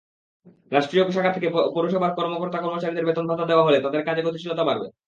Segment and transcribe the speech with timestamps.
[0.71, 4.87] রাষ্ট্রীয় কোষাগার থেকে পৌরসভার কর্মকর্তা-কর্মচারীদের বেতন-ভাতা দেওয়া হলে তাঁদের কাজে গতিশীলতা বাড়বে।